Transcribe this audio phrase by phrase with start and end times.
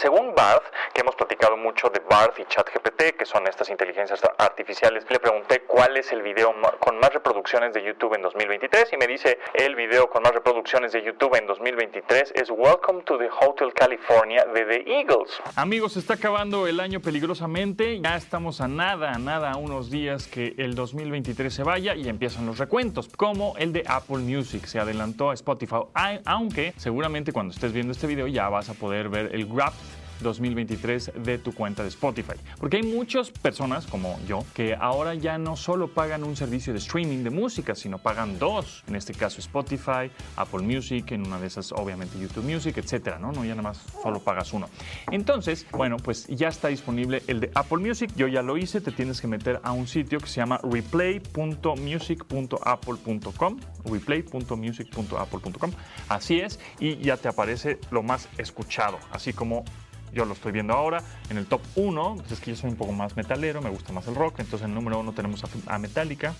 [0.00, 0.64] Según Barth,
[0.94, 5.60] que hemos platicado mucho de Barth y ChatGPT, que son estas inteligencias artificiales, le pregunté
[5.66, 9.74] cuál es el video con más reproducciones de YouTube en 2023 y me dice el
[9.74, 14.64] video con más reproducciones de YouTube en 2023 es Welcome to the Hotel California de
[14.64, 15.38] The Eagles.
[15.56, 20.26] Amigos, está acabando el año peligrosamente, ya estamos a nada, a nada, a unos días
[20.26, 24.80] que el 2023 se vaya y empiezan los recuentos, como el de Apple Music, se
[24.80, 29.34] adelantó a Spotify, aunque seguramente cuando estés viendo este video ya vas a poder ver
[29.34, 29.89] el graph
[30.22, 32.34] 2023 de tu cuenta de Spotify.
[32.58, 36.78] Porque hay muchas personas como yo que ahora ya no solo pagan un servicio de
[36.78, 38.84] streaming de música, sino pagan dos.
[38.86, 43.32] En este caso Spotify, Apple Music, en una de esas obviamente YouTube Music, etcétera, ¿no?
[43.32, 44.68] No ya nada más solo pagas uno.
[45.10, 48.10] Entonces, bueno, pues ya está disponible el de Apple Music.
[48.16, 53.60] Yo ya lo hice, te tienes que meter a un sitio que se llama replay.music.apple.com,
[53.84, 55.70] replay.music.apple.com.
[56.08, 59.64] Así es, y ya te aparece lo más escuchado, así como
[60.12, 61.02] yo lo estoy viendo ahora.
[61.28, 63.92] En el top 1, pues es que yo soy un poco más metalero, me gusta
[63.92, 64.40] más el rock.
[64.40, 66.34] Entonces en el número 1 tenemos a, Metallica.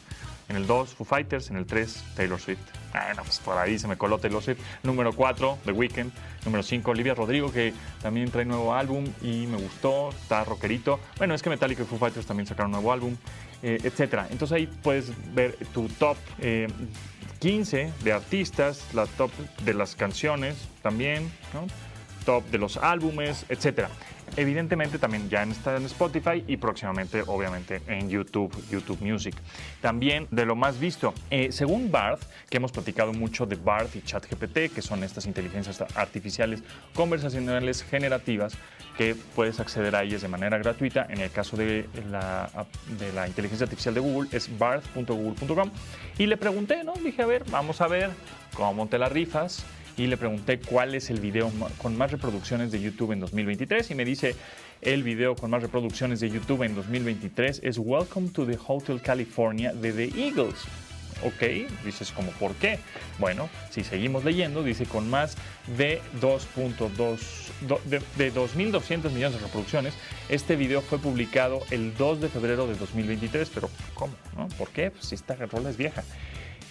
[0.48, 1.50] En el 2, Foo Fighters.
[1.50, 2.58] En el 3, Taylor Swift.
[2.92, 4.58] Bueno, pues por ahí se me coló Taylor Swift.
[4.82, 6.12] Número 4, The Weeknd.
[6.44, 10.10] Número 5, Olivia Rodrigo, que también trae nuevo álbum y me gustó.
[10.10, 10.98] Está rockerito.
[11.18, 13.16] Bueno, es que Metallica y Foo Fighters también sacaron nuevo álbum,
[13.62, 14.26] eh, etc.
[14.30, 16.16] Entonces ahí puedes ver tu top.
[17.40, 19.30] 15 eh, de artistas, la top
[19.64, 21.30] de las canciones también.
[22.24, 23.90] Top de los álbumes, etcétera.
[24.36, 29.34] Evidentemente también ya está en Spotify y próximamente obviamente en YouTube, YouTube Music.
[29.80, 34.02] También de lo más visto, eh, según Barth, que hemos platicado mucho de Barth y
[34.02, 36.62] ChatGPT, que son estas inteligencias artificiales
[36.94, 38.54] conversacionales generativas,
[38.96, 41.06] que puedes acceder a ellas de manera gratuita.
[41.08, 42.48] En el caso de la,
[42.98, 45.70] de la inteligencia artificial de Google es barth.google.com.
[46.18, 46.92] Y le pregunté, ¿no?
[46.94, 48.10] Dije, a ver, vamos a ver
[48.54, 49.64] cómo te la rifas
[50.00, 53.94] y le pregunté cuál es el video con más reproducciones de YouTube en 2023 y
[53.94, 54.34] me dice
[54.80, 59.74] el video con más reproducciones de YouTube en 2023 es Welcome to the Hotel California
[59.74, 60.56] de The Eagles.
[61.22, 62.78] Ok, dices como ¿por qué?
[63.18, 65.36] Bueno, si seguimos leyendo, dice con más
[65.76, 67.18] de 2.2
[67.84, 69.92] de, de 2.200 millones de reproducciones,
[70.30, 74.14] este video fue publicado el 2 de febrero de 2023, pero ¿cómo?
[74.34, 74.48] No?
[74.56, 74.90] ¿Por qué?
[74.90, 76.04] Pues si esta rola es vieja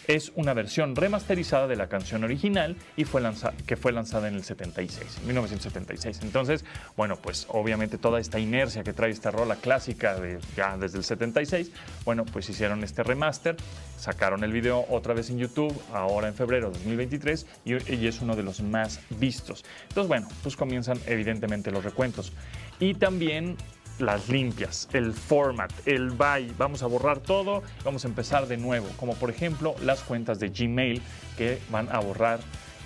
[0.10, 3.22] es una versión remasterizada de la canción original y fue
[3.68, 6.22] que fue lanzada en el 76, 1976.
[6.24, 6.66] Entonces,
[6.98, 11.04] bueno, pues obviamente toda esta inercia que trae esta rola clásica de, ya desde el
[11.04, 11.72] 76,
[12.06, 13.56] bueno, pues hicieron este remaster,
[13.98, 18.20] sacaron el video otra vez en YouTube, ahora en febrero de 2023, y, y es
[18.20, 19.64] uno de los más vistos.
[19.90, 22.34] Entonces, bueno, pues comienzan evidentemente los recuentos.
[22.80, 23.58] Y también
[24.00, 28.88] las limpias, el format, el by, vamos a borrar todo, vamos a empezar de nuevo,
[28.98, 31.02] como por ejemplo las cuentas de Gmail
[31.38, 32.40] que van a borrar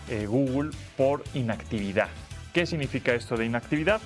[0.09, 2.09] eh, Google por inactividad.
[2.53, 4.01] ¿Qué significa esto de inactividad?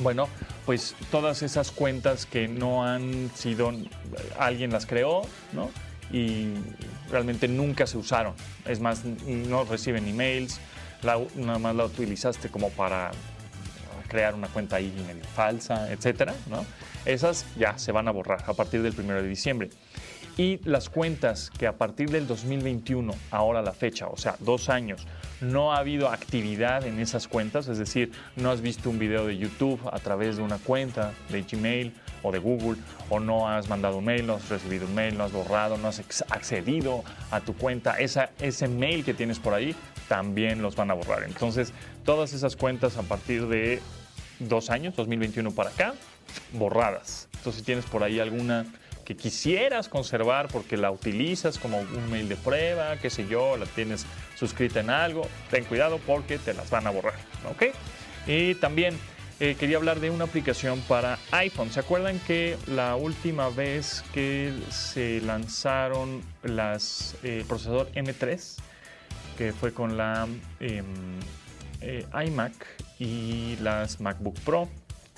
[0.00, 0.28] Bueno,
[0.66, 3.72] pues todas esas cuentas que no han sido,
[4.38, 5.22] alguien las creó,
[5.52, 5.70] ¿no?
[6.12, 6.48] Y
[7.10, 8.34] realmente nunca se usaron.
[8.66, 10.60] Es más, no reciben emails,
[11.36, 13.12] nada más la utilizaste como para
[14.06, 16.34] crear una cuenta ahí medio falsa, etcétera.
[17.04, 19.70] Esas ya se van a borrar a partir del 1 de diciembre.
[20.38, 25.06] Y las cuentas que a partir del 2021, ahora la fecha, o sea, dos años,
[25.40, 29.38] no ha habido actividad en esas cuentas, es decir, no has visto un video de
[29.38, 32.76] YouTube a través de una cuenta de Gmail o de Google,
[33.08, 35.88] o no has mandado un mail, no has recibido un mail, no has borrado, no
[35.88, 36.00] has
[36.30, 39.74] accedido a tu cuenta, esa, ese mail que tienes por ahí,
[40.08, 41.24] también los van a borrar.
[41.24, 41.72] Entonces,
[42.04, 43.80] todas esas cuentas a partir de
[44.38, 45.94] dos años, 2021 para acá,
[46.52, 47.28] borradas.
[47.36, 48.66] Entonces, si tienes por ahí alguna
[49.04, 53.64] que quisieras conservar porque la utilizas como un mail de prueba, qué sé yo, la
[53.66, 54.04] tienes
[54.36, 57.14] suscrita en algo, ten cuidado porque te las van a borrar,
[57.48, 57.66] ¿ok?
[58.26, 58.98] Y también
[59.38, 61.70] eh, quería hablar de una aplicación para iPhone.
[61.70, 68.56] ¿Se acuerdan que la última vez que se lanzaron las eh, procesador M3,
[69.36, 70.26] que fue con la
[70.60, 70.86] em,
[71.82, 72.54] eh, iMac
[72.98, 74.70] y las MacBook Pro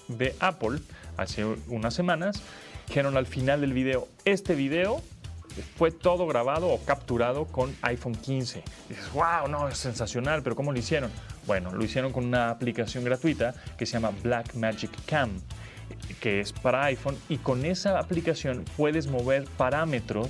[0.08, 0.80] de Apple
[1.16, 2.42] hace unas semanas,
[2.88, 5.00] dijeron al final del video, este video
[5.62, 8.58] fue todo grabado o capturado con iPhone 15.
[8.58, 11.10] Y dices, wow, no, es sensacional, pero ¿cómo lo hicieron?
[11.46, 15.30] Bueno, lo hicieron con una aplicación gratuita que se llama Blackmagic Cam,
[16.20, 20.28] que es para iPhone, y con esa aplicación puedes mover parámetros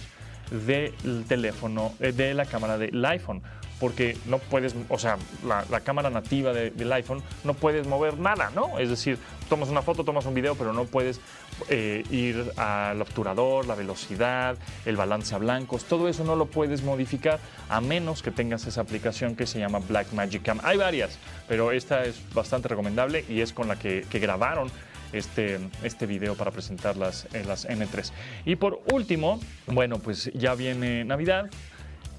[0.51, 3.43] del teléfono, eh, de la cámara del iPhone
[3.81, 8.79] porque no puedes, o sea, la, cámara nativa del iPhone no puedes mover nada, ¿no?
[8.79, 11.21] Es decir, tomas una foto, tomas un video, pero no puedes
[11.69, 16.83] eh, ir al obturador, la velocidad, el balance a blancos, todo eso no lo puedes
[16.83, 17.39] modificar
[17.69, 20.61] a menos que tengas esa aplicación que se llama Blackmagic Cam.
[20.63, 24.69] Hay varias, pero esta es bastante recomendable y es con la que, grabaron
[25.13, 28.11] este, este video para presentar las, eh, las N3.
[28.45, 31.49] Y por último, bueno, pues ya viene Navidad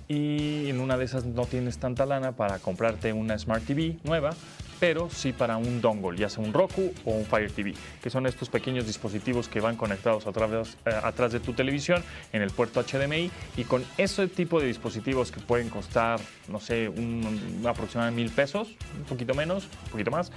[0.10, 4.32] y en una de esas no tienes tanta lana para comprarte una Smart TV nueva,
[4.80, 8.26] pero sí para un dongle, ya sea un Roku o un Fire TV, que son
[8.26, 12.04] estos pequeños dispositivos que van conectados a través, eh, atrás de tu televisión
[12.34, 16.90] en el puerto HDMI y con ese tipo de dispositivos que pueden costar, no sé,
[16.90, 20.32] un, aproximadamente mil pesos, un poquito menos, un poquito más,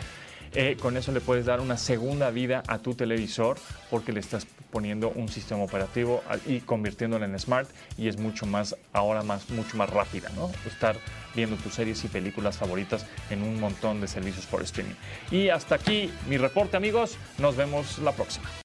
[0.54, 3.56] eh, con eso le puedes dar una segunda vida a tu televisor
[3.90, 7.68] porque le estás poniendo un sistema operativo y convirtiéndolo en smart
[7.98, 10.50] y es mucho más, ahora más, mucho más rápida, ¿no?
[10.66, 10.96] Estar
[11.34, 14.94] viendo tus series y películas favoritas en un montón de servicios por streaming.
[15.30, 17.16] Y hasta aquí mi reporte, amigos.
[17.38, 18.48] Nos vemos la próxima.